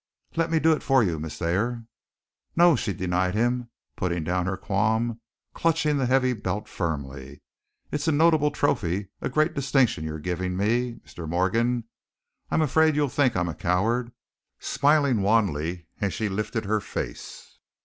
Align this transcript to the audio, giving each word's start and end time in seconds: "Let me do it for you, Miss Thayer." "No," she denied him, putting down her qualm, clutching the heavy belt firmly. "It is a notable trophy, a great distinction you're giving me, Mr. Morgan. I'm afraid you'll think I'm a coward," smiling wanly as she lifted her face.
"Let 0.35 0.49
me 0.49 0.59
do 0.59 0.71
it 0.71 0.81
for 0.81 1.03
you, 1.03 1.19
Miss 1.19 1.37
Thayer." 1.37 1.85
"No," 2.55 2.75
she 2.75 2.91
denied 2.91 3.35
him, 3.35 3.69
putting 3.95 4.23
down 4.23 4.47
her 4.47 4.57
qualm, 4.57 5.21
clutching 5.53 5.97
the 5.99 6.07
heavy 6.07 6.33
belt 6.33 6.67
firmly. 6.67 7.43
"It 7.91 7.99
is 8.01 8.07
a 8.07 8.11
notable 8.11 8.49
trophy, 8.49 9.09
a 9.21 9.29
great 9.29 9.53
distinction 9.53 10.03
you're 10.03 10.17
giving 10.17 10.57
me, 10.57 10.95
Mr. 11.05 11.29
Morgan. 11.29 11.83
I'm 12.49 12.63
afraid 12.63 12.95
you'll 12.95 13.09
think 13.09 13.37
I'm 13.37 13.47
a 13.49 13.53
coward," 13.53 14.11
smiling 14.57 15.21
wanly 15.21 15.85
as 15.99 16.15
she 16.15 16.29
lifted 16.29 16.65
her 16.65 16.79
face. 16.81 17.59